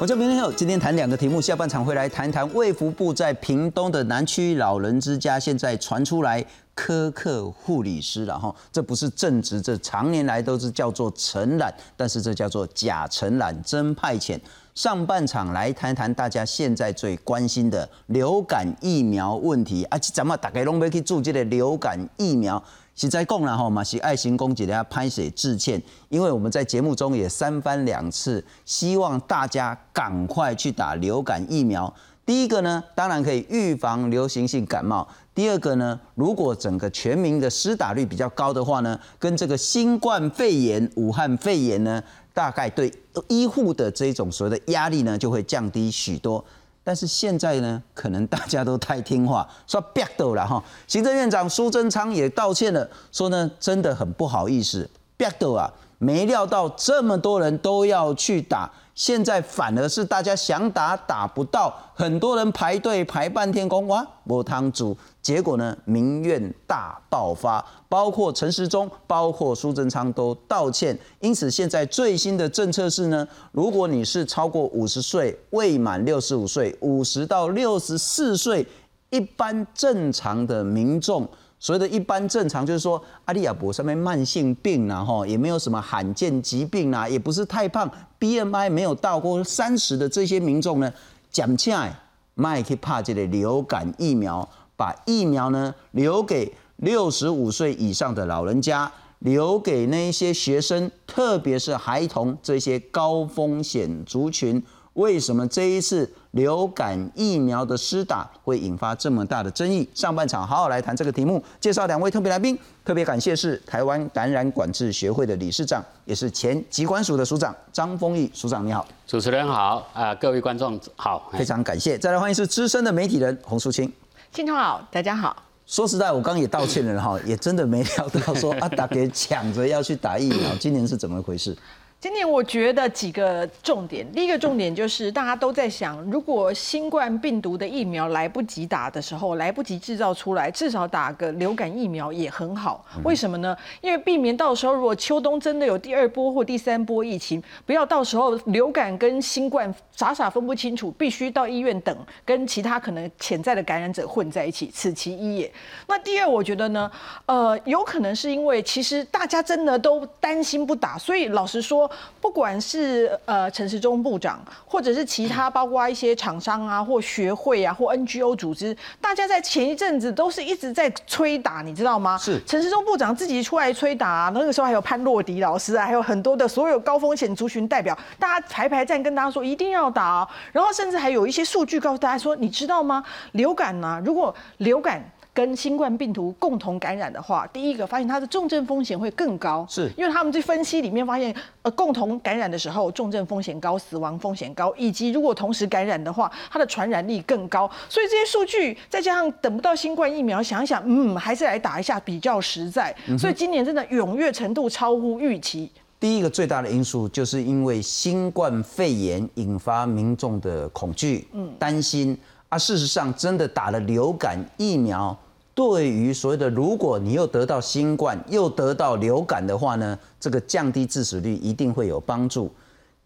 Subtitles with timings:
[0.00, 6.44] 我叫明天后，今天谈两个题目，下半场会来谈谈卫福部在屏东的南区老人之家，现在传出来
[6.76, 14.38] 苛刻护理师了哈，这不是正职，这常年来都是叫做承揽，但是这叫做假承揽真派遣。
[14.76, 22.62] 上半场来谈谈大家现在最关心的流感疫苗问题啊，咱们大概拢要去注这个流感疫苗。
[23.00, 31.94] 实在讲了哈，嘛是爱心公给大家拍水致歉，因为我们在节目中也三番两次希望大家赶快去打流感疫苗。
[32.26, 42.02] 第一个呢，当然可以预防流行性感冒；第二个呢，如果整个全民的施打率比较高的话呢，跟这个新冠肺炎、武汉肺炎呢，
[42.34, 42.92] 大概对
[43.28, 46.44] 医护的这种所谓的压力呢，就会降低许多。
[46.88, 50.64] 但是现在呢，可能大家都太听话，说别斗了哈。
[50.86, 58.70] 行政院长苏贞昌也道歉了，说呢真的很不好意思，别斗啊，没料到这么多人都要去打。
[58.94, 70.98] 现在反而是大家想打打不到，很多人排队排半天工哇，无汤煮，结果呢民怨大爆发，包括陈时中，包括苏贞昌都道歉。
[71.20, 78.66] 因此现在最新的政策是呢，如果你是超过五十岁，未满六十五岁，五十到六十四岁，
[79.10, 81.28] 一般正常的民众。
[81.60, 90.92] 所谓的一般正常，就是说阿利亚伯上面慢性病啊，哈，也没有什么罕见疾病啊，也不是太胖，BMI 没有到过三十的这些民众呢，
[91.30, 91.98] 讲起来，
[92.34, 104.62] 麦克帕这个流感疫苗，把疫苗呢留给六十五岁以上的老人家，留给那一些学生，特别是孩童这些高风险族群。
[104.94, 109.88] 为什么这一次流感疫苗的施打会引发这么大的争议？
[109.94, 112.58] 上半场好好来谈这个题目，介绍两位特别来宾。
[112.84, 118.86] 特别感谢是台湾感染管制学会的理事长，也是前疾管署的署长张丰毅署长，你好。
[119.06, 121.98] 主持人好，啊，各位观众好， 非常感谢。
[121.98, 123.92] 再来欢迎是资深的媒体人洪淑清，
[124.32, 125.36] 清通好，大家好。
[125.66, 131.54] 说实在，我刚刚也道歉了哈，也真的没料到说 啊，大家抢着要去打疫苗，今年是怎么回事？
[132.00, 142.84] 今年我觉得几个重点，第一个重点就是大家都在想，如果新冠病毒的疫苗来不及打的时候，来不及制造出来，至少打个流感疫苗也很好。
[143.02, 143.56] 为什么呢？
[143.80, 155.52] 因为避免到时候如果秋冬真的有第二波或第三波疫情，不要到时候流感跟新冠傻傻分不清楚，必须到医院等，跟其他可能潜在的感染者混在一起，此其一也。
[155.88, 156.88] 那第二，我觉得呢，
[157.26, 161.87] 呃，有可能是因为其实大家真的都担心不打，所以老实说。
[162.20, 172.18] 不管是呃陈时中部长，或者是其他包括一些厂商啊，或学会啊，或 NGO 组织，大家在前一阵子都是一直在催打，你知道吗？
[172.18, 183.02] 是陈时中部长自己出来催打，那个时候还有潘洛迪老师啊，还有很多的所有高风险族群代表，大家排排站跟大家说一定要打，然后甚至还有一些数据告诉大家说，你知道吗？
[183.32, 185.02] 流感呢，如果流感。
[185.38, 191.32] 跟新冠病毒共同感染的话，第一个发现它的重症风险会更高，是因为他们在分析里面发现，
[191.62, 197.70] 呃，共同感染的时候重症风险高、死亡风险高，以及如果同时感染的话，它的传染力更高。
[197.88, 202.92] 所以这些数据再加上等不到新冠疫苗，想想，嗯，还是来打一下比较实在。
[203.16, 205.70] 所以今年真的踊跃程度超乎预期。
[206.00, 212.58] 第一个最大的因素就是因为新冠肺炎引发民众的恐惧、嗯，担心啊。
[212.58, 215.16] 事实上，真的打了流感疫苗。
[215.58, 222.48] 对于所谓的，如果你又得到新冠，又得到流感的话呢，这个降低致死率一定会有帮助。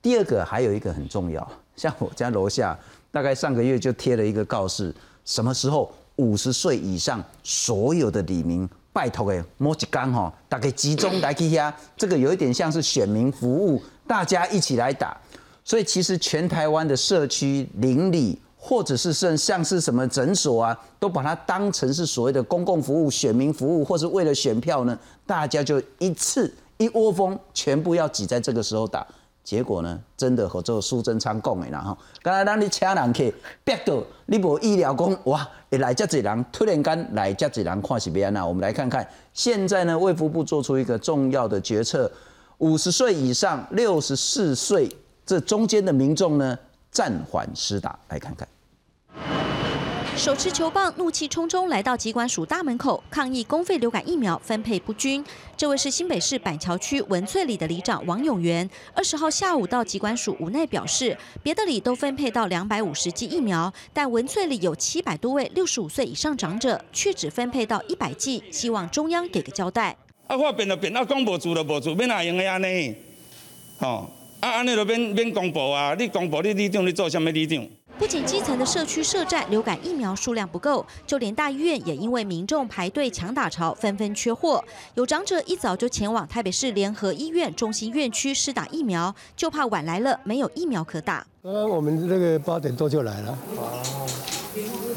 [0.03, 2.79] 第二个还有一个很重要，像我家楼下，
[3.11, 15.17] 大概上个月就贴了一个告示，什么时候五十岁以上所有的李民，拜托诶，摸几缸哈，大概集中来去下，这个有一点像是选民服务，大家一起来打。
[15.65, 18.39] 所以其实全台湾的社区邻里。
[18.65, 24.97] 或者是像像是什么诊所啊，都把它当成是所谓的公共服务、选民服务，或是为了选票呢？
[25.27, 29.05] 大家就一次一窝蜂，全部要挤在这个时候打。
[29.43, 39.05] 结果呢，真的和这个苏贞昌讲的啦哈，刚才让你请人去，逼到你无医疗讲哇，来这几人突然间来这几人看是别那，我们来看看，
[39.35, 42.09] 现在呢，卫福部做出一个重要的决策，
[42.59, 44.89] 五十岁以上、六十四岁
[45.27, 46.57] 这中间的民众呢。
[46.93, 48.47] 暂缓施打，来看看。
[50.15, 55.25] 手持球棒，怒气冲冲来到疾管署大门口抗议公费流感疫苗分配不均。
[55.57, 69.97] 这位是新北市板桥区文翠里的里长王永元，二十号下午到疾管署无奈表示，别的里都分配到两百五十剂疫苗，但文翠里有七百多位六十五岁以上长者，却只分配到一百剂，希望中央给个交代。
[70.27, 72.95] 啊，我变就变，啊，讲无做就无做，要哪用的安尼？
[73.79, 74.11] 吼。
[74.43, 75.95] 啊，安尼就免免公布啊！
[75.97, 77.65] 你公布你里长你做什么里长？
[77.97, 84.65] 不仅基层的社区设站流感疫苗数量不够，就连大医院也因为民众排队抢打潮，纷纷缺货。
[84.95, 91.25] 有长者一早就前往台北市联合医院中心院区施打疫苗，就怕晚来了没有疫苗可打。
[91.41, 93.39] 刚刚我们这个八点多就来了。
[93.57, 94.09] 哦。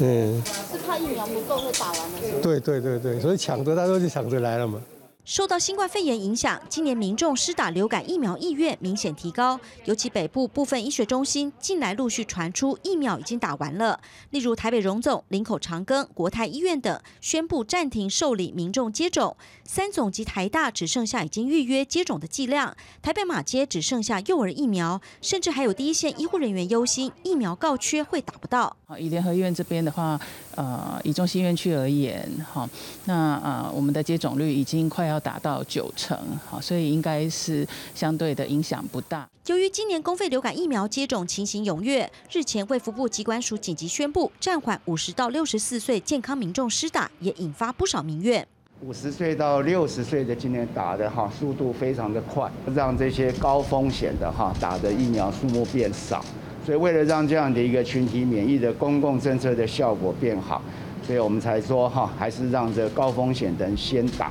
[0.00, 0.42] 嗯。
[0.44, 2.40] 是怕疫苗不够会打完了。
[2.42, 4.80] 对对对对，所以抢着他都是抢着来了嘛。
[5.26, 13.98] 受到新冠肺炎影响，今年民众施打流感疫苗意愿明显提高，尤其北部部分医学中心近来陆续传出疫苗已经打完了，
[14.30, 28.76] 例如台北荣总、林口长庚、国泰医院等宣布暂停受理民众接种，三总及台大只剩下已经预约接种的剂量，台北马街只剩下幼儿疫苗，甚至还有第一线医护人员忧心疫苗告缺会打不到。
[28.96, 30.20] 以联合医院这边的话，
[30.54, 32.70] 呃，以中心院区而言，哈，
[33.06, 35.15] 那呃，我们的接种率已经快要。
[35.16, 36.14] 要达到九成，
[36.46, 39.26] 好，所以应该是相对的影响不大。
[39.46, 48.46] 由于今年公费流感疫苗接种情形踊跃，日前卫福部机关署紧急宣布暂缓五十到六十四岁健康民众施打，也引发不少民怨。
[48.82, 56.22] 五十岁到六十岁的今年打的哈速度非常的快，让这些高风险的哈打的疫苗数目变少，
[56.62, 60.60] 所以为了让这样的一个群体免疫的公共政策的效果变好，
[61.06, 64.30] 所以我们才说哈还是让这高风险的人先打。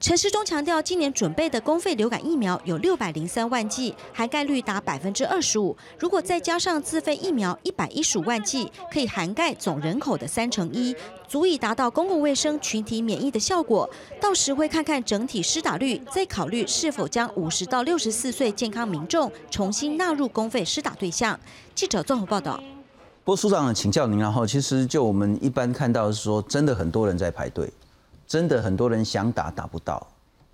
[0.00, 5.76] 陈时中强调，今年准备的公费流感疫苗有六百零三万剂，涵盖率达百分之二十五。
[5.98, 10.96] 如果再加上自费疫苗一百一十五万剂，可以涵盖总人口的三成一，
[11.28, 13.88] 足以达到公共卫生群体免疫的效果。
[14.18, 21.38] 到时会看看整体施打率，再考虑是否将五十到六十四岁健康民众重新纳入公费施打对象。
[21.74, 22.58] 记者综合报道。
[23.22, 27.70] 郭署长，请教您，然后其实就我们一般看到是说，真的很多人在排队。
[28.30, 30.06] 真的很多人想打打不到，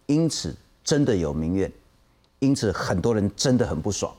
[0.06, 1.70] 因此真的有民怨，
[2.38, 4.10] 因此很多人真的很不爽。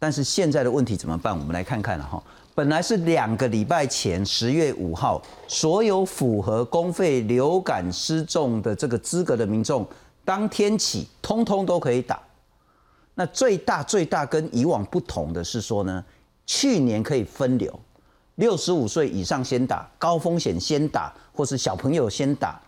[0.00, 1.32] 但是现在的问题怎么办？
[1.38, 2.20] 我们来看看了哈。
[2.56, 9.86] 本来是两个礼拜前十月五号，所有符合公费流感失重的这个资格的民众，
[10.24, 12.20] 当天起通通都可以打。
[13.14, 16.04] 那最大最大跟以往不同的是说呢，
[16.46, 17.78] 去年可以分流，
[18.34, 22.60] 六十五岁以上先打，高风险先打，或是小朋友先打。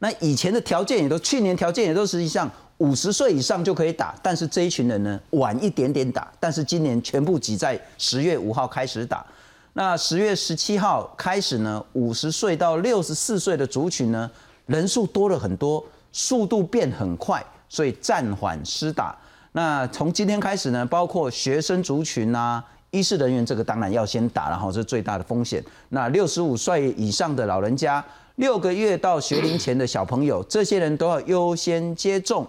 [0.00, 2.48] 那以前的条件也都，去年条件也都实际上
[2.78, 9.26] 五十岁以上就可以打，但是这一群人呢晚一点点打，但是今年全部挤在十月五号开始打。
[9.72, 14.30] 那十月十七号开始呢，五十岁到六十四岁的族群呢
[14.66, 19.16] 人数多了很多，速度变很快，所以暂缓施打。
[19.50, 25.60] 那从今天开始呢，包括学生族群啊、医师人员，这个当然要先打，然后是最大的风险。
[25.88, 28.04] 那六十五岁以上的老人家。
[28.38, 32.46] 六个月到学龄前的小朋友，这些人都要优先接种。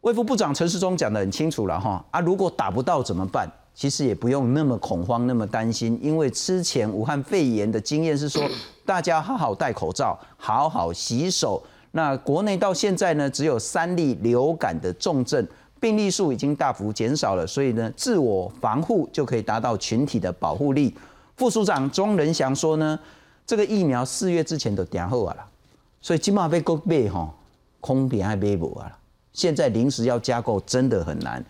[0.00, 3.48] 卫副部长陈世忠讲得很清楚了哈啊，如果打不到怎么办？
[3.72, 8.42] 其实也不用那么恐慌，那么担心，因为之前武汉肺炎的经验是说，
[8.84, 11.62] 大家好好戴口罩，好好洗手。
[11.92, 15.46] 那国内到现在呢，只有三例流感的重症，
[15.78, 20.92] 病例数已经大幅减少了，所以呢，自我防护就可以达到群体的保护力。
[21.36, 22.98] 副署长庄仁祥说呢。
[23.48, 25.46] 这个疫苗四月之前都订好啊了，
[26.02, 27.32] 所以今码被国买吼，
[27.80, 28.98] 空瓶还买不啊了。
[29.32, 31.42] 现在临时要加购真的很难。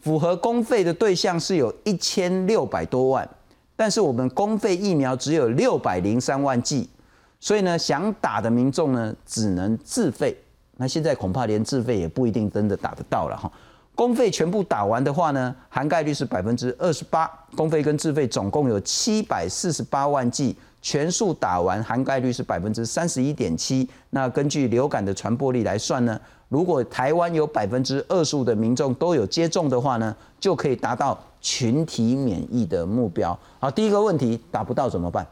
[0.00, 3.28] 符合公费的对象是有一千六百多万，
[3.76, 6.90] 但是我们公费疫苗只有六百零三万剂，
[7.38, 10.36] 所以呢，想打的民众呢只能自费。
[10.78, 13.48] 那现在恐怕连自费也不一定真的打得到了哈。
[13.94, 17.30] 公费全部打完的话呢，含盖率是百分之二十八。
[17.54, 20.56] 公费跟自费总共有七百四十八万剂。
[20.84, 23.88] 全数打完，涵盖率是百分之三十一点七。
[24.10, 33.36] 那根据流感的传播力来算呢，如果台湾有百分之二十五的民众都有接种的话呢，就可以达到群体免疫的目标。
[33.58, 35.26] 好，第一个问题打不到怎么办？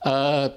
[0.00, 0.50] 呃，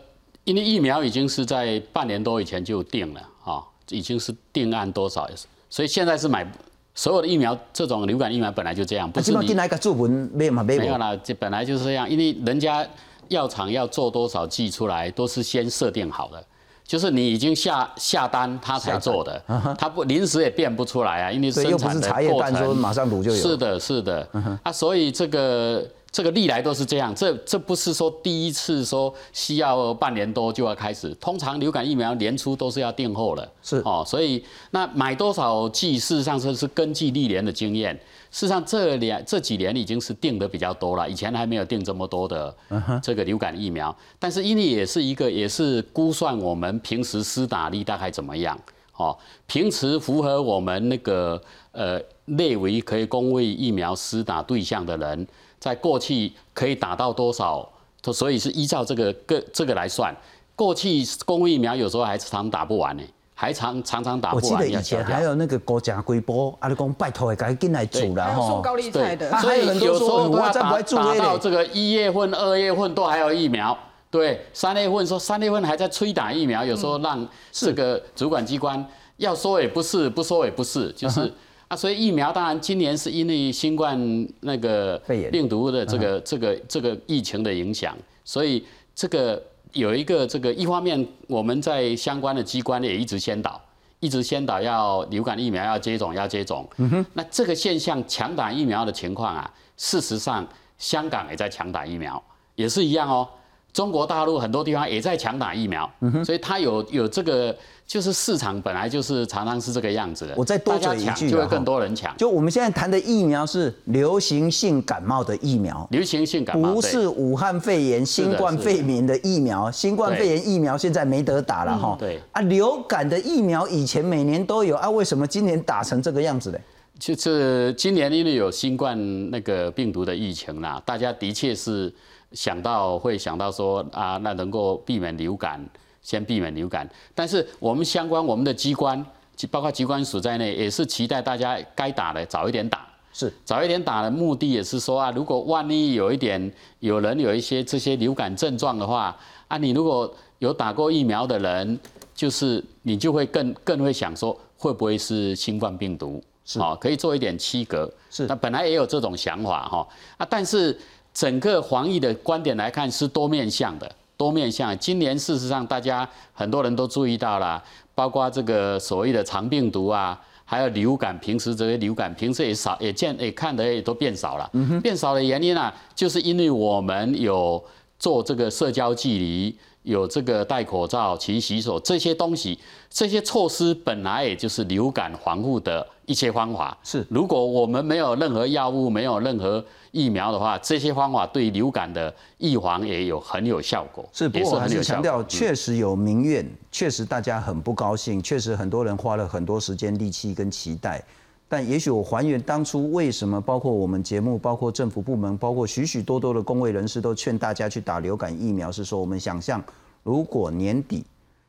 [0.45, 5.29] 因为疫苗已经是在半年多以前就定了啊，已经是定案多少，
[5.69, 6.51] 所以现在是买
[6.95, 12.83] 所有的疫苗，这种流感疫苗本来就这样，不是你来个注文没嘛没没有啦，这本来就是这样，因为人家。
[13.29, 16.43] 药厂要做多少剂出来，都是先设定好的，
[16.86, 19.41] 就是你已经下下单，他才做的，
[19.77, 22.75] 他不临时也变不出来啊，因为生产的过程。
[22.77, 23.38] 马上卤就有。
[23.38, 24.27] 是的，是的，
[24.63, 37.93] 啊，所以这个这个历来都是这样，这这不是说第一次说需要半年多就要开始，通常流感疫苗年初都是要订货了，是哦，所以那买多少剂，事实上是是根据历年的经验。
[38.29, 42.53] 事实上，这两这几年已经是定的比较多了，以前还没有定这么多的
[43.01, 43.95] 这个流感疫苗。
[44.19, 48.59] 但是因为也是一个，也是估算我们平时施打力大概怎么样
[48.97, 55.27] 哦，平时符合我们那个呃列为可以公卫疫苗施打对象的人，
[55.67, 57.67] 在过去可以打到多少？
[58.13, 60.15] 所以是依照这个个这个来算。
[60.55, 63.03] 过去公卫疫苗有时候还常打不完呢，
[63.36, 64.45] 还常常常打不完。
[64.45, 68.47] 我记得以前还有那个国家规波，阿你讲拜托赶紧来煮了哈。
[68.47, 73.77] 送高利贷的，所以有时候都要打打到这个一月份、二月份都还有疫苗。
[74.09, 78.83] 对，三月份说三月份还在催打疫苗，有时候让这个主管机关
[79.17, 81.29] 要说也不是，不说也不是，就是
[81.67, 84.97] 啊，所以疫苗当然今年是因为新冠那个
[85.31, 89.41] 病毒的这个这个这个疫情的影响，所以这个
[89.74, 93.62] 有一个这个一方面我们在相关的机关也一直先导，
[94.00, 96.67] 一直先导要流感疫苗要接种要接种，
[97.13, 100.47] 那这个现象强打疫苗的情况啊，事实上
[100.77, 102.21] 香港也在强打疫苗，
[102.55, 103.27] 也是一样哦。
[103.74, 105.88] 中国大陆很多地方也在强打疫苗，
[106.25, 107.55] 所以它有有这个，
[107.88, 110.34] 就是市场本来就是常常是这个样子的。
[110.36, 112.15] 我再多讲一句，就会更多人抢。
[112.17, 119.72] 就我们现在谈的疫苗是流行性感冒的疫苗，流行性感冒不是武汉肺炎、新冠肺炎的疫苗。
[119.72, 121.96] 新冠肺炎疫苗现在没得打了哈。
[121.98, 126.60] 对啊，流感的疫苗以前每年都有啊，为什么今年打成这个样子嘞？
[127.00, 131.94] 就是今年因为有新冠那个病毒的疫情啦，大家的确是。
[132.34, 135.65] 想到会想到说啊，那能够避免流感，
[136.07, 136.89] 先避免流感。
[137.13, 139.05] 但是我们相关我们的机关，
[139.51, 142.87] 包括机关署在内，也是期待大家该打的早一点打。
[143.11, 146.49] 是早一点打的目的也是说啊，如果万一有一点
[146.79, 149.13] 有人有一些这些流感症状的话
[149.49, 150.09] 啊，你如果
[150.39, 151.77] 有打过疫苗的人，
[152.15, 156.23] 就是你就会更更会想说会不会是新冠病毒？
[156.45, 157.91] 是啊，可以做一点区隔。
[158.09, 159.85] 是那本来也有这种想法哈
[160.15, 160.79] 啊，但是。
[161.13, 164.77] 整个防疫的观点来看是多面向的，多面向。
[164.77, 167.63] 今年事实上大家很多人都注意到了，
[167.95, 174.51] 包括这个所谓的肠病毒啊，还有流感，平时这些流感平时也少，也见也看的也都变少了。
[174.81, 177.63] 变少的原因啊，就是因为我们有
[177.97, 179.57] 做这个社交距离。
[179.88, 186.77] 有这个戴口罩、勤洗手这些东西，这些措施本来也就是流感防护的一些方法。
[186.84, 194.08] 是，如果我们没有任何药物、没有任何疫苗的话，这些方法对流感的预防也有很有效果。
[194.12, 201.01] 是，不过还是强调，确实有民怨，确实大家很不高兴，确实很多人花了很多时间、力气跟期待。
[201.50, 209.63] 但也许我还原当初为什么，包括我们节目、包括政府部门、包括许许多多的工位人士都劝大家去打流感疫苗，是说我们想象，
[210.04, 211.06] 如果年底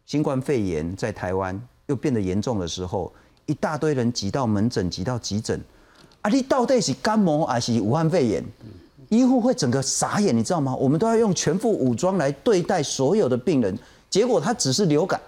[0.06, 3.12] 新冠肺炎在台湾又变得严重的时候，
[3.46, 5.60] 一大堆人挤到门诊、挤到急诊，
[6.22, 8.44] 啊，你到底是感冒还是武汉肺炎？
[9.08, 10.76] 医护会整个傻眼，你知道吗？
[10.76, 13.76] 我们都要用全副武装来对待所有的病人，
[14.08, 15.20] 结果他只是流感，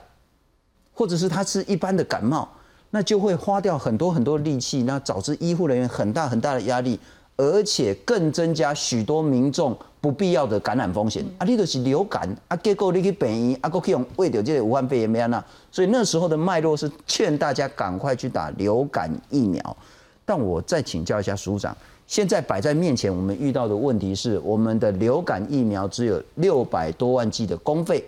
[0.94, 2.48] 或者是他是一般的感冒。
[2.90, 6.98] 那就会花掉很多很多力气，那导致医护人员很大很大的压力，
[7.36, 11.24] 而且更增加许多民众不必要的感染风险。
[11.38, 15.44] 啊，你就是流感，啊，结果你去病医，啊，可以用喂掉这个武汉肺炎没安那。
[15.70, 19.76] 所以那时候的脉络是劝大家赶快去打流感疫苗。
[20.24, 28.04] 但我再请教一下署长，现在摆在面前，我们遇到的问题是，我们的流感疫苗只有六百多万剂的公费，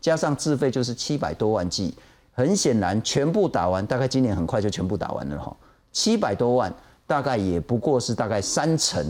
[0.00, 1.94] 加上自费就是七百多万剂。
[2.34, 5.54] 很显然，全部打完，大概今年很快就全部打完了哈。
[5.92, 6.72] 七百多万，
[7.06, 9.04] 大概也不过是大概三成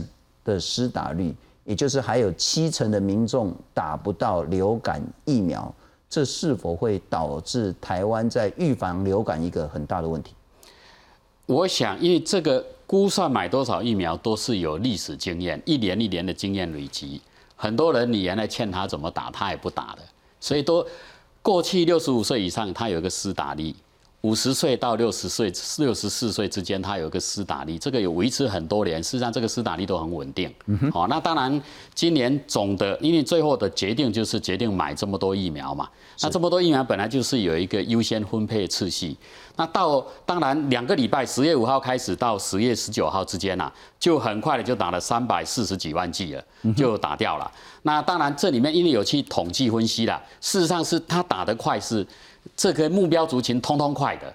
[0.45, 5.73] 的施打率，也就是还有七成的民众打不到流感疫苗，
[6.11, 10.35] 这是否会导致台湾在预防流感一个很大的问题？
[11.47, 17.23] 我想，因为这个估算买多少疫苗都是有历史经验，一年一年的经验累积，
[17.55, 20.03] 很多人你原来劝他怎么打，他也不打的，
[20.41, 20.85] 所以都。
[21.43, 23.75] 过去六十五岁以上，他有一个施打力；
[24.23, 27.77] 五十岁到六十岁、六十四岁之间，它有一个施打力。
[27.77, 30.53] 这个有维持很多年，事实上这个施打力都很稳定。
[30.93, 31.61] 好，那当然
[31.93, 35.89] 今年总的，因为最后的决定就是决定买这么多疫苗嘛。
[36.21, 39.17] 那这么多疫苗本来就是有一个优先分配次序。
[39.57, 46.45] 那到当然两个礼拜，十月五号开始到十月十九号之间呐，就很快的就打了三百四十几万剂了，
[46.77, 47.51] 就打掉了。
[47.83, 52.07] 那当然这里面因为有去统计分析了，事实上是他打得快，是
[52.63, 54.33] 这个目标族群通通快的，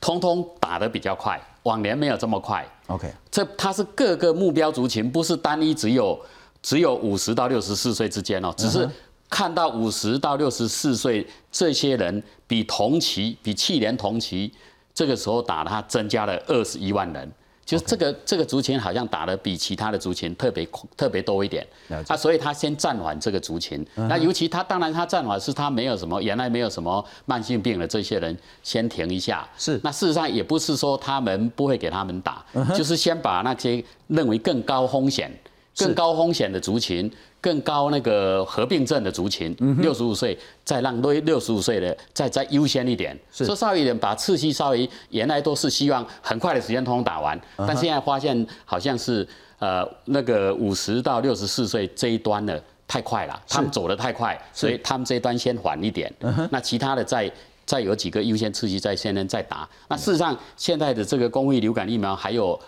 [0.00, 2.66] 通通打得比较快，往年没有这么快。
[2.88, 6.20] OK，这它是各个目标族群，不是单一只有
[6.60, 8.90] 只有五十到六十四岁之间哦，只是。
[9.30, 14.52] 看到五十到六十四岁这些人，比同期比去年同期
[14.92, 17.30] 这个时候打的，他增加了二十一万人，
[17.68, 23.86] 就是这个这个族群好像打的比其他的族群特别特别多一点那啊，所以他先暂缓这个族群。
[23.94, 29.46] 那尤其他当然他暂缓是他没有什么原来没有什么慢性病的这些人先停一下。
[29.58, 32.42] 是那事实上也不是说他们不会给他们打，
[32.74, 35.30] 就是先把那些认为更高风险、
[35.76, 37.12] 更高风险的族群。
[37.40, 49.26] 更高那个合并症的族群，六十五岁再让六六十五岁的再再优先一点，说稍微一点，把次序稍微原来都是希望很快的时间通通打完，但现在发现好像是
[49.60, 56.12] 呃那个五十到六十四岁这一端的太快了，他们走得太快，所以他们这一端先缓一点，
[56.50, 57.30] 那其他的再
[57.64, 59.68] 再有几个优先次序在先人再打。
[59.88, 62.58] 那事实上现在的这个公益流感疫苗还有。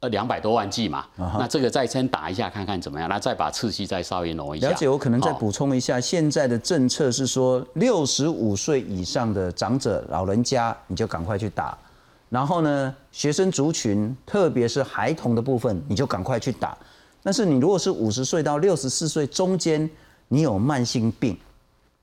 [0.00, 4.68] 呃，两百多万剂嘛，那这个再先打一下看看怎么样，那再把刺激再稍微挪一下。
[4.68, 11.76] 了解，我可能再补充一下，现在的政策是说，六十五岁以上的长者、老人家你就赶快去打，
[12.28, 16.78] 然后呢，学生族群，特别是孩童的部分，你就赶快去打。
[17.24, 19.90] 但是你如果是五十岁到六十四岁中间，
[20.28, 21.36] 你有慢性病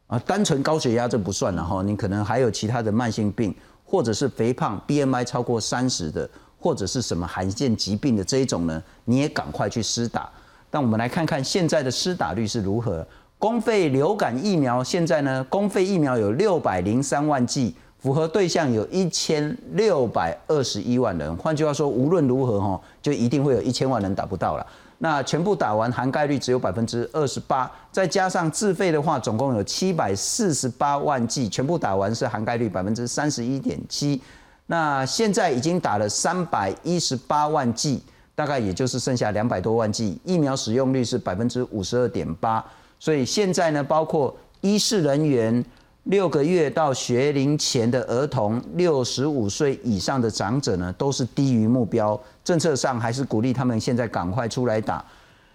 [0.07, 6.29] 啊，单纯高血压这不算了哈，你可能还有其他的慢性病，或者是肥胖，BMI 超过三十的。
[6.65, 8.81] 或者是什么罕见疾病的这一种呢？
[9.03, 10.27] 你也赶快去施打。
[10.71, 13.05] 但我们来看看现在的施打率是如何。
[13.37, 21.37] 公费流感疫苗现在呢，公费疫苗有六百零三万剂，符合对象有一千六百二十一万人。
[21.37, 24.65] 换句话说，无论如何哈，就一定会有一千万人打不到了。
[24.97, 27.71] 那全部打完，涵盖率只有百分之二十八。
[27.91, 34.19] 再加上自费的话，总共有七百四十八万剂，全部打完是涵盖率百分之三十一点七。
[34.67, 38.01] 那现在已经打了三百一十八万剂，
[38.33, 42.65] 大概也就是剩下两百多万剂，疫苗使用率是百分之五十二点八。
[42.99, 45.63] 所以现在呢，包括医事人员、
[46.05, 52.19] 六个月到学龄前的儿童、六十五岁以上的长者呢，都是低于目标。
[52.43, 55.03] 政策上还是鼓励他们现在赶快出来打。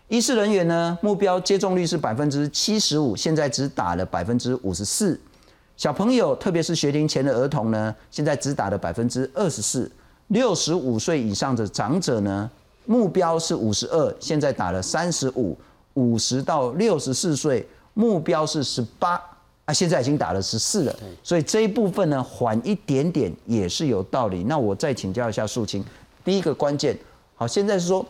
[0.07, 5.19] 医事人员呢，目标接种率是百分之七十五，现在只打了百分之五十四。
[5.81, 9.91] 小朋友，特别是学龄前的儿童呢，现在只打了百分之二十四。
[10.27, 12.51] 六十五岁以上的长者呢，
[12.85, 15.57] 目标是五十二，现在打了三十五。
[15.95, 19.19] 五十到六十四岁，目标是十八，
[19.65, 20.95] 啊，现在已经打了十四了。
[21.23, 24.45] 所以这一部分呢，缓一点点也是有道理。
[24.45, 25.83] 那我再请教一下素清，
[26.23, 26.95] 第一个关键，
[27.35, 28.05] 好，现在是说，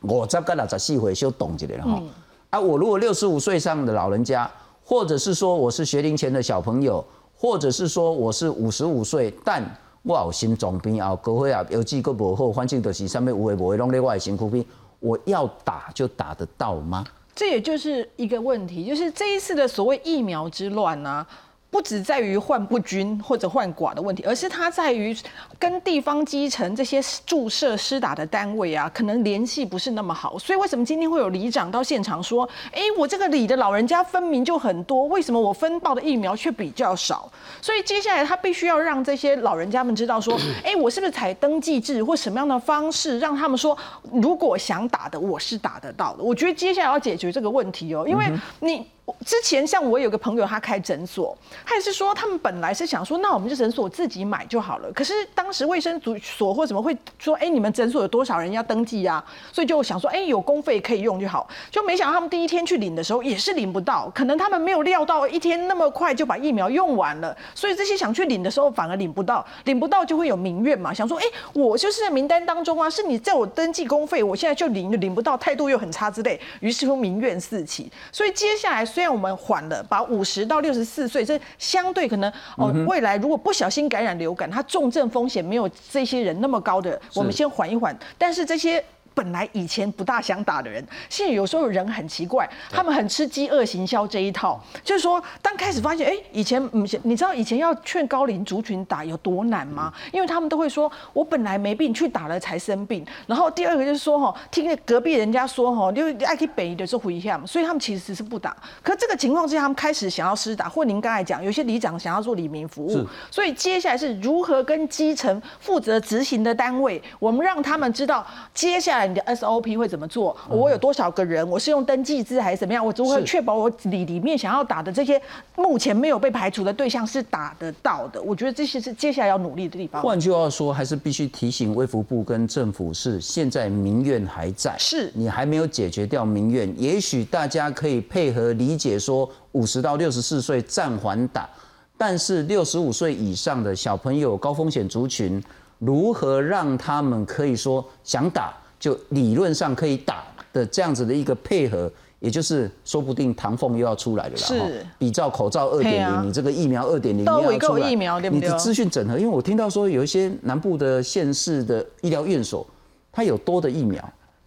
[0.00, 2.02] 我这个老十四回修懂起来了哈。
[2.50, 4.50] 啊，我如果六十五岁以上的老人家。
[4.88, 7.04] 或者是说我是学龄前的小朋友，
[7.36, 9.62] 或者是说我是五十五岁，但
[10.02, 14.64] 我有心脏病啊，各位啊，有几个不好，反正就是上面无会不会弄另外辛苦病，
[14.98, 17.04] 我要打就打得到吗？
[17.34, 21.26] 这也就是一个问题，就是这一次的所谓疫苗之乱呢。
[21.70, 25.14] 不只在于患不均或者患寡的问题，而是它在于
[25.58, 30.38] 跟地方基层这些注射施打的单位啊，可能联系不是那么好。
[30.38, 43.76] 所以为什么今天会有里长到现场说：“哎，我这个里的老人家分明就很多，为什么我分报的疫苗却比较少？”所以接下来他必须要让这些老人家们知道说：“哎，我是不是采登记制或什么样的方式，让他们说，
[44.10, 48.24] 如果想打的，我是打得到的。”我觉得接下来要解决这个问题哦，因为
[48.60, 48.86] 你。
[49.24, 54.90] 之前像我有个朋友，他开诊所，他也是说他们本来是想说，那我们这诊所自己买就好了。
[54.92, 59.22] 可是当时卫生组所或怎么会说，哎，你们诊所有多少人要登记呀？
[59.52, 61.48] 所以就想说，哎，有公费可以用就好。
[61.70, 67.36] 就没想到他们第一天去领的时候也是领不到，可能他们没有料到一天那么快就把疫苗用完了。
[67.54, 70.92] 所以这些想去领的时候反而领不到，领不到就会有民怨嘛。
[70.92, 76.40] 想说，哎，我就是在名单当中啊，是你叫我登记公费，我现在就领领不到，态度又很差之类。
[76.60, 77.90] 于是乎民怨四起。
[78.10, 78.84] 所以接下来。
[78.98, 87.96] 虽然我们缓了，把五十到六十四岁，这相对可能哦，未来如果不小心感染流感，它重症风险没有这些人那么高的，我们先缓一缓。
[88.18, 88.84] 但是这些。
[89.18, 99.92] 本来以前不大想打的人，现在有时候人很奇怪，他们很吃饥饿行销这一套，就是说，当开始发现，哎，以前嗯，你知道以前要劝高龄族群打有多难吗？
[100.12, 103.04] 因为他们都会说，我本来没病，去打了才生病。
[103.26, 108.56] 然后第二个就是说，哈，听隔壁人家说，哈，就爱去北的是回向，所以他们其实是不打。
[108.84, 119.07] 可这个情况之下，他们开始想要施打，或您刚才讲，有些里长想要做里民服务，所以接下来是如何跟基层负责执行的单位，我们让他们知道接下来。
[119.08, 120.36] 你的 SOP 会怎么做？
[120.48, 121.48] 我有多少个人？
[121.48, 122.84] 我是用登记制还是怎么样？
[122.84, 125.20] 我如何确保我里里面想要打的这些
[125.56, 128.20] 目前没有被排除的对象是打得到的？
[128.22, 130.02] 我觉得这些是接下来要努力的地方。
[130.02, 136.72] 换句话说，还是必须提醒卫福部跟政府是现在民怨还在，是你还没有解决掉民怨。
[136.76, 141.48] 也许大家可以配合理解说，五十到六十四岁暂缓打，
[141.96, 145.42] 但是六十五岁以上的小朋友、高风险族群。
[145.80, 154.38] 如何让他们可以说想打就理论上可以打的这样子的一个配合，也就是说不定唐凤又要出来了啦。
[154.38, 162.66] 是比照口罩二点零，你这个疫苗二点零都有一要出来，个疫苗对不对你的资讯整合，因为我听到说有一些南部的县市的医疗院所，
[163.12, 164.02] 它有多的疫苗，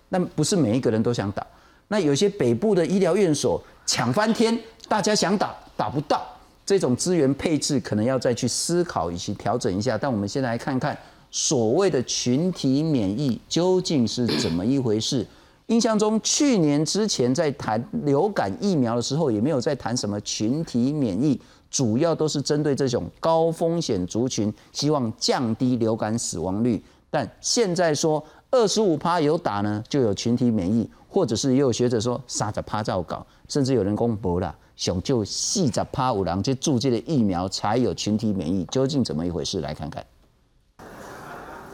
[0.10, 1.46] 那不是每一个人都想打。
[1.88, 6.26] 那有些北部的医疗院所抢翻天，大家想打打不到，
[6.66, 9.98] 这种资源配置可能要再去思考以及调整一下。
[9.98, 10.98] 但我们先来看看
[11.32, 15.26] 所谓的群体免疫究竟是怎么一回事。
[15.68, 21.40] 印象中，去年之前在谈流感疫苗的时候，也没有在谈什么群体免疫，
[21.70, 26.84] 主要都是针对这种高风险族群，希望降低流感死亡率。
[27.10, 39.62] 但现在说二十五趴有打呢，就有群体免疫，或者是也有学者说三十趴照搞，甚至有人公布了，想就四十趴五郎这注这的疫苗才有群体免疫，究竟怎么一回事？
[39.62, 40.06] 来看看。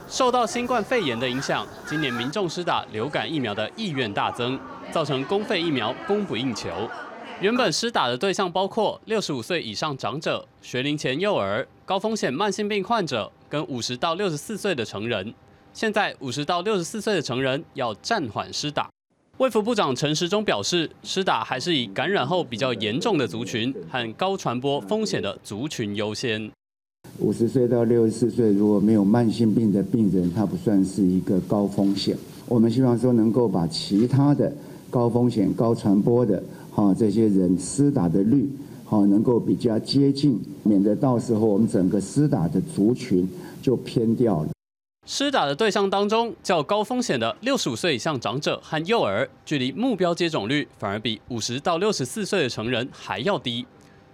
[0.10, 4.58] 受到新冠肺炎的影响，今年民众施打流感疫苗的意愿大增，
[4.90, 6.70] 造成公费疫苗供不应求。
[7.42, 15.34] 原本施打的对象包括六十五岁以上长者、学龄前幼儿、高风险慢性病患者跟五十到六十四岁的成人。
[15.74, 18.90] 现在五十到六十四岁的成人要暂缓施打。
[19.38, 26.50] 卫福部长陈时中表示，施打还是以感染后比较严重的族群和高传播风险的族群优先。
[27.20, 32.16] 五十岁到六十四岁如果没有慢性病的病人，他不算是一个高风险。
[32.48, 34.54] 我们希望说能够把其他的
[34.90, 36.42] 高风险、高传播的
[36.72, 38.48] 哈这些人施打的率，
[38.86, 43.28] 好能够比较接近，免得到时候我们整个施打的族群
[43.62, 44.50] 就偏掉了。
[45.06, 53.66] 施打的对象当中，较高风险的六十五岁以上长者和幼儿，距离目标接种率反而比五十到六十四岁的成人还要低。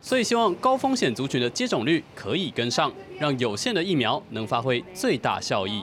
[0.06, 5.82] 所以希望高风险族群的接种率可以跟上，让有限的疫苗能发挥最大效益。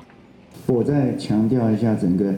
[0.66, 2.34] 我再强调一下整个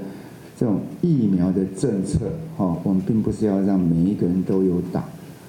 [0.57, 2.21] 这种疫苗的政策，
[2.57, 5.03] 哈，我们并不是要让每一个人都有打，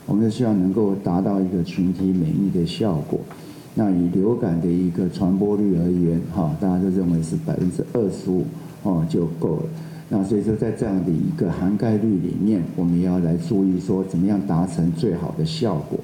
[0.08, 3.20] 我们是希望能够达到一个群体免疫的效果。
[3.76, 8.44] 那以流感的一个传播率而言，哈，大家都认为是百分之二十五
[8.82, 9.64] 哦就够了。
[10.10, 16.00] 那所以说，在这样的一个涵盖率里面，我们也要来注意说，怎么样达成最好的效果。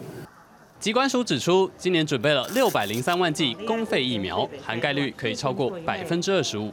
[0.79, 6.71] 疾管署指出，今年准备了六百零三万剂公费疫苗，涵盖率可以超过百分之二十五，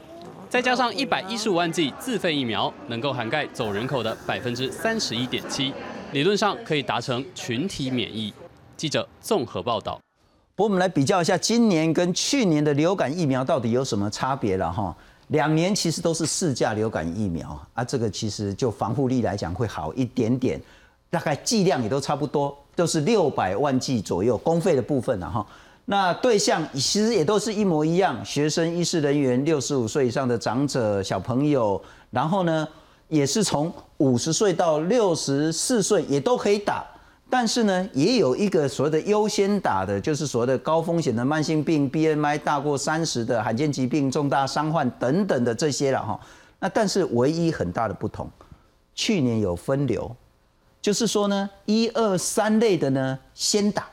[0.49, 5.75] 再加上一百一十五万剂自费疫苗，能够涵盖总人口的百分之三十一点七，
[6.12, 8.33] 理论上可以达成群体免疫。
[8.77, 10.01] 记者综合报道。
[10.55, 14.97] 不过我们来比较一下今年跟去年的流感疫苗到底有什么差别了哈？
[15.29, 20.61] 两年其实都是四价流感疫苗啊，这个其实就防护力来讲会好一点点，
[21.11, 25.45] 大概剂量也都差不多，都是六百万剂左右，公费的部分了哈。
[25.87, 32.69] 那对象其实也都是一模一样，学生、医师人员、六十五岁以上的长者、小朋友，然后呢，
[33.09, 36.85] 也是从五十岁到六十四岁也都可以打。
[37.29, 46.21] 但是呢，也有一个所谓的优先打的，就是所谓的高风险的慢性病、BMI 大过三十的罕见疾病、重大伤患等等的这些了哈。
[46.61, 48.31] 那但是唯一很大的不同，
[48.95, 50.15] 去年有分流，
[50.87, 53.88] 就是说呢，一二三类的呢先打，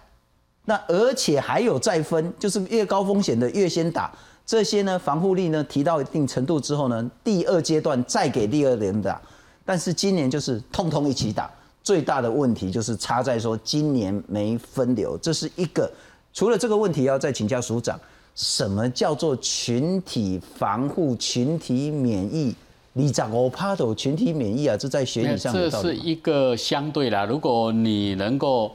[0.65, 4.13] 那而且还有再分，就是越高风险的越先打。
[4.45, 9.19] 这些呢防护力呢提到一定程度之后呢，第二阶段再给第二轮打。
[9.65, 11.49] 但是今年就是通通一起打。
[11.82, 15.91] 最大的问题就是差在说今年没分流，这是一个。
[16.32, 17.99] 除了这个问题，要再请教署长，
[18.36, 22.53] 什么叫做群体防护、群体免疫？
[22.93, 27.25] 你讲我怕的群体免疫啊，这在学理上这是一个相对啦。
[27.25, 28.71] 如果你能够，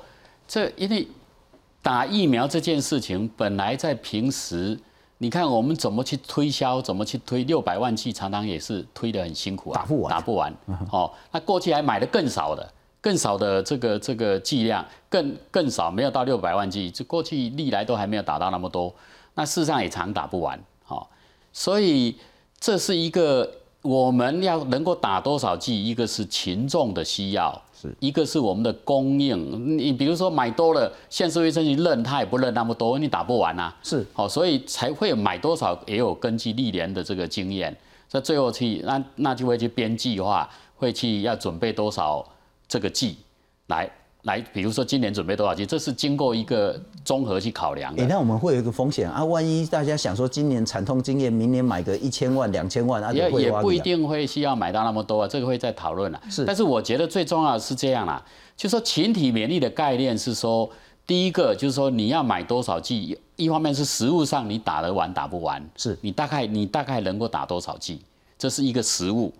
[0.46, 1.06] 这因为
[1.80, 4.78] 打疫苗这件事情，本来在平时，
[5.18, 10.54] 你看我们怎么去推销，怎么去推六百万剂，常常也是推得很辛苦啊，打不完，打不完。
[10.90, 12.72] 哦， 那过去还买的更少的。
[13.00, 18.92] 更少的这个这个剂量，更更少，没有到六百万剂，这过去历来都还没有打到那么多，
[19.34, 21.08] 那事实上也常打不完，好，
[21.52, 22.16] 所以
[22.58, 23.48] 这是一个
[23.82, 29.78] 我们要能够打多少剂，一个是群众的需要，是一个是我们的供应。
[29.78, 37.76] 你比如说买多了，县市卫生局认，他也不认那么多，你打不完啊，是，好，所以才会买多少，也有根据历年的这个经验，
[38.08, 42.24] 在最后去那那就会去编计划，会去要准备多少。
[42.70, 43.16] 这个剂
[43.68, 43.90] 来
[44.28, 48.02] 来，比如说今年准备多少剂，这是经过一个综合去考量的。
[48.02, 56.20] 哎，那我们会有一个风险啊，万一大家想说今年惨痛经验，明年买个一千万、两千万，啊，也也不一定会需要买到那么多啊，这个会再讨论了。
[56.28, 58.22] 是，但是我觉得最重要的是这样啦，
[58.54, 60.68] 就说群体免疫的概念是说，
[61.06, 68.02] 第一个就是说你要买多少剂，一方面是实物上你打得完打不完，是你大概你大概能够打多少剂，
[68.38, 69.32] 这是一个实物。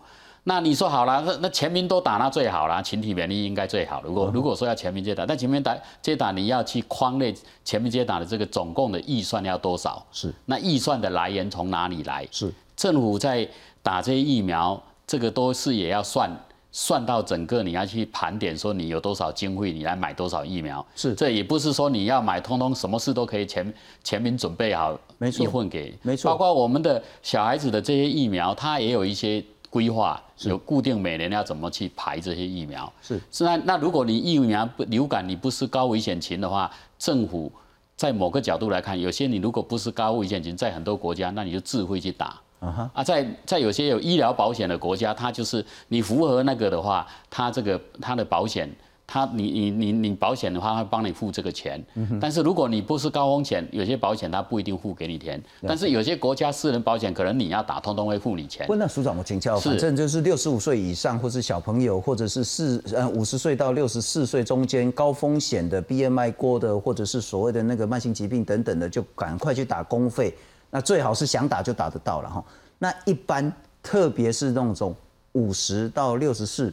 [0.44, 4.00] 那你说好了，那那全民都打那最好了，群体免疫应该最好。
[4.02, 10.04] 如果如果说要全民接打，那全民打接打你要去框内全民接打的这个总共的预算要多少？
[10.10, 12.26] 是那预算的来源从哪里来？
[12.30, 13.46] 是政府在
[13.82, 16.30] 打这些疫苗，这个都是也要算
[16.70, 20.84] 算到整个你要去盘点，说你有多少经费，你来买多少疫苗。
[20.94, 23.74] 是这也不是说你要买，通通什么事都可以全
[24.04, 32.90] 全民准备好，没错一份给，没错包括我们的小孩子的这些疫苗，它也有一些规划，有固定每年要怎么去排这些疫苗。
[33.02, 37.52] 是是那那如果你疫苗不流感你不是高危险群的话，政府
[37.96, 42.40] 在某个角度来看，有些你如果不是高危险群，在很多国家，那你就自费去打。
[42.60, 48.68] 啊哈，啊，在在有些有医疗保险的国家，它就是你符合那个的话，它这个它的保险，
[49.10, 51.82] 它你你你你保险的话，它会帮你付这个钱。
[52.20, 55.42] 但是如果你不是高风险，有些保险他不一定付给你钱。
[55.66, 58.76] 但是有些国家私人保险可能你要打，通通会付你钱不。
[58.76, 70.34] 那署长，我请教，是反正就是六十五岁以上，或是小朋友，或者是四呃五十岁到六十四岁中间高风险的 BMI 过的，或者是所谓的那个慢性疾病等等的，就赶快去打公费。
[70.70, 72.44] 那最好是想打就打得到了哈。
[72.78, 73.50] 那一般，
[73.82, 74.94] 特别是那种
[75.32, 76.70] 五十到六十四，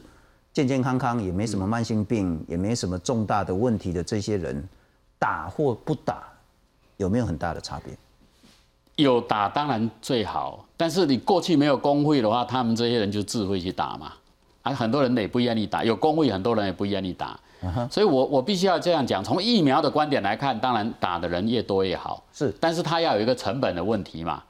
[0.55, 4.65] 健健康康，也没什么慢性病，也没什么重大的问题的这些人，
[5.19, 6.23] 打或不打，
[6.95, 7.93] 有没有很大的差别？
[8.95, 14.13] 有打当然最好，但是你过去没有工会的话，他们这些人就自费去打嘛。
[14.61, 17.37] 啊，很多人也不愿意打，有工会很多人也不愿意打。
[17.91, 24.41] 所以我我必须要这样讲，从疫苗的观点来看，当然打的人越多越好，是，但是它要有一个成本的问题嘛，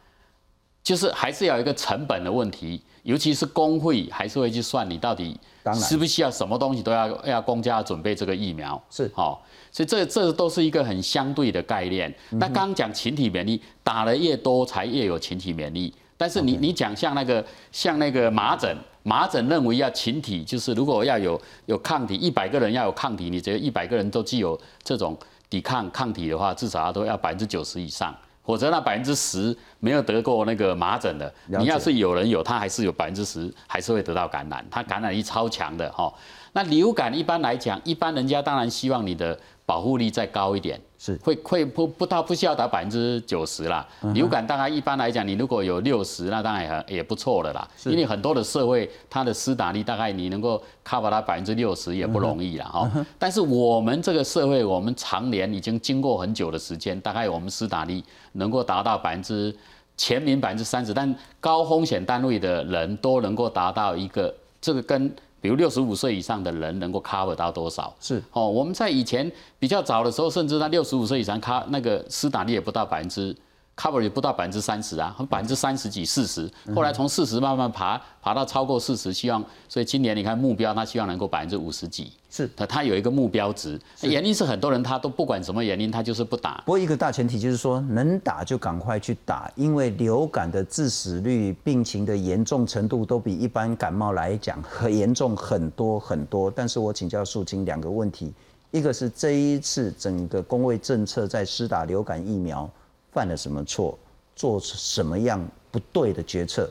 [0.84, 12.10] 就是还是要有一个成本的问题，尤其是工会还是会去算你到底当然是不是需要什么东西都要要公家准备这个疫苗，是好、所以这这都是一个很相对的概念。
[12.32, 15.94] 嗯那刚刚讲群体免疫，打的越多才越有群体免疫。
[16.18, 25.16] 但是你你讲像那个像那个麻疹，麻疹认为要群体，就是如果要有有抗体，一百个人要有抗体，你觉得一百个人都具有这种
[25.48, 28.16] 抵抗抗体的话，至少都要百分之九十以上。
[28.46, 36.14] 否则那百分之十没有得过那个麻疹的，你要是有人有，他还是有百分之十还是会得到感染，他感染力超强的哈。
[36.54, 43.84] 那流感一般来讲，一般人家当然希望你的保护力再高一点，是会会不不到不需要达百分之九十啦。
[44.14, 47.68] 流感大概一般来讲，你如果有六十，那当然也很也不错的啦。
[47.86, 53.06] 因为很多的社会它的施打力大概你能够 cover 它百分之六十也不容易啦哈。
[53.18, 59.56] 但是我们这个社会，我们常年已经经过很久的时间，大概我们施打力能够达到百分之
[59.98, 65.12] 全民百分之三十，但高风险单位的人都能够达到一个这个跟。
[65.46, 67.94] 比如六十五岁以上的人能够 cover 到多少？
[68.02, 73.36] 是哦，我们在以前比较早的时候，甚至那六十五岁以上，卡那个施打率也不到百分之
[73.76, 76.50] cover 也不到百分之三十啊，百分之三十几、四十。
[76.74, 82.12] 后来从四十慢慢爬爬到超过四十，希望所以今年你看目标，他希望能够百分之五十几。
[82.30, 86.62] 是他他有一个目标值，原因是很多人他都不管什么原因，他就是不打。
[86.66, 96.52] 不过一个大前提就是说，能打就赶快去打，因为流感的致死率、病情的严重程度都比一般感冒来讲很严重很多很多。
[96.52, 98.34] 但是我请教素清两个问题，
[98.72, 102.70] 一个是这一次整个公卫政策在施打流感疫苗
[103.16, 103.98] 犯了什么错，
[104.36, 106.70] 做什么样不对的决策？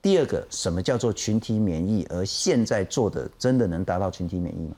[0.00, 2.06] 第二个，什么叫做群体免疫？
[2.08, 4.74] 而现在做的真的能达到群体免疫吗？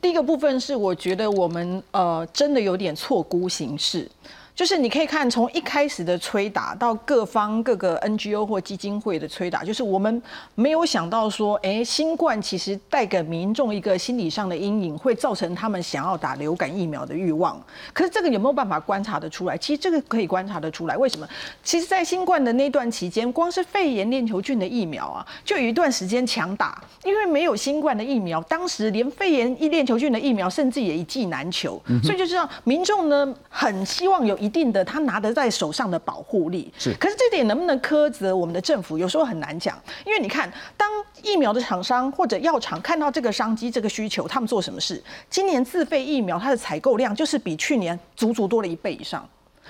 [0.00, 4.10] 第一个部分是，我觉得我们呃真的有点错估形势。
[4.54, 10.22] 就是你可以看从一开始的催打到各方各个 NGO 或基金会的催打，就是我们
[10.54, 17.60] 没有想到说，哎，新冠其实带给民众一个心理上的阴影，会造成他们想要打流感疫苗的欲望。
[17.94, 19.56] 可是这个有没有办法观察得出来？
[19.56, 20.96] 其实这个可以观察得出来。
[20.96, 21.26] 为什么？
[21.62, 36.72] 其实，在新冠的那段期间，光是肺炎链球菌的疫苗啊，就有一段时间强打，因为没有新冠的疫苗，当时连肺炎链球菌的疫苗甚至也一剂难求，所以就知道民众呢很希望有一定的他拿得在手上的保护力。
[36.76, 40.90] 是可是这点能不能苛责我们的政府，有时候很难讲，因为你看，当
[41.22, 45.00] 疫苗的厂商或者药厂看到这个商机、这个需求，他们做什么事？
[45.30, 49.24] 今年自费疫苗它的采购量就是比去年足足多了一倍以上。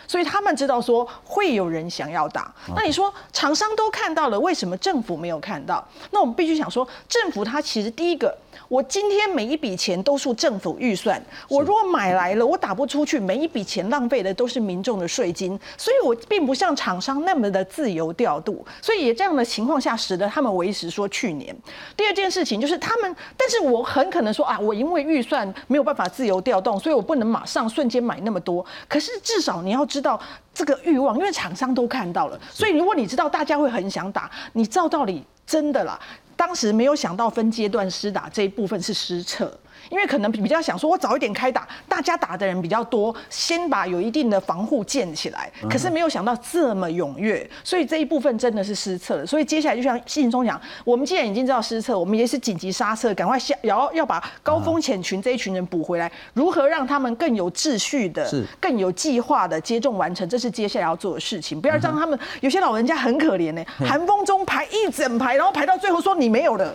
[0.08, 5.86] 所以他们知道说会有人想要打，那你说厂商都看到了，为什么政府没有看到？
[6.10, 8.36] 那我们必须想说，政府它其实第一个，
[8.72, 21.54] 我今天每一笔钱都是政府预算，我如果买来了，我打不出去，每一笔钱浪费的都是民众的税金，所以我并不像厂商那么的自由调度，所以也这样的情况下，使得他们维持说去年。
[21.94, 28.64] 第二件事情就是他们，但是我很可能说啊，我因为预算没有办法自由调动，所以我不能马上瞬间买那么多。
[28.88, 30.18] 可是至少你要知道
[30.54, 36.00] 这个欲望，因为厂商都看到了，所以如果你知道大家会很想打，你照道理真的啦。
[36.36, 39.58] 当时没有想到分阶段施打这一部分是失策。
[39.90, 45.50] 因为可能比较想说，我早一点开打，大家打的人比较多，先把有一定的防护建起来。
[45.68, 49.26] 可是没有想到这么踊跃，所以这一部分真的是失策了。
[49.26, 56.10] 所以接下来就像信中讲，我们既然已经知道失策，我们也是紧急刹车，赶快下要要把高风险群这一群人补回来。
[56.34, 61.60] 如何让他们更有秩序的、更有计划的接种完成，这是接下来要做的事情。
[61.60, 66.74] 不要让他们有些老人家很可怜呢，寒风中排一整排，然后排到最后说你没有了。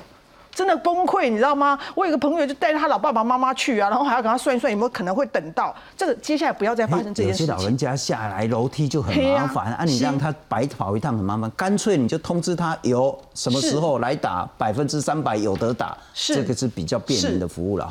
[0.58, 1.78] 真的崩溃，你知道吗？
[1.93, 7.46] 我有个朋友就带着他老爸爸妈妈去啊，然后还要跟他算一算有没有可能会等到这个，接下来不要再发生这件事情。
[7.46, 17.86] 有些老人家下来楼梯就很麻烦啊，你让他白跑一趟很麻烦，干脆你就通知他有什么时候来打，百分之三百有得打，这个是比较便民的服务了。